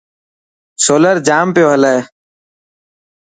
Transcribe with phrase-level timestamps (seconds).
[0.83, 1.97] سولر جام پيو هلي.